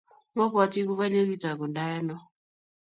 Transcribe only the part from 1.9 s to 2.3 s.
ano